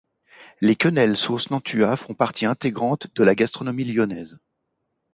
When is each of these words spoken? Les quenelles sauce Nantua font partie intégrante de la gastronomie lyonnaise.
Les 0.61 0.75
quenelles 0.75 1.15
sauce 1.15 1.51
Nantua 1.51 1.95
font 1.95 2.15
partie 2.15 2.47
intégrante 2.47 3.05
de 3.13 3.23
la 3.23 3.35
gastronomie 3.35 3.83
lyonnaise. 3.85 4.39